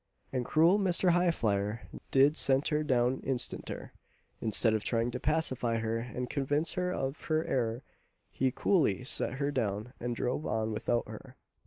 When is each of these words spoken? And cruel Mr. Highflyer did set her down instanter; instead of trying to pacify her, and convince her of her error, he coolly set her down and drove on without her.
And 0.33 0.43
cruel 0.43 0.79
Mr. 0.79 1.11
Highflyer 1.11 1.81
did 2.09 2.35
set 2.35 2.69
her 2.69 2.81
down 2.81 3.21
instanter; 3.23 3.91
instead 4.41 4.73
of 4.73 4.83
trying 4.83 5.11
to 5.11 5.19
pacify 5.19 5.77
her, 5.77 5.99
and 5.99 6.27
convince 6.27 6.73
her 6.73 6.91
of 6.91 7.25
her 7.25 7.45
error, 7.45 7.83
he 8.31 8.49
coolly 8.49 9.03
set 9.03 9.33
her 9.33 9.51
down 9.51 9.93
and 9.99 10.15
drove 10.15 10.47
on 10.47 10.71
without 10.71 11.07
her. 11.07 11.35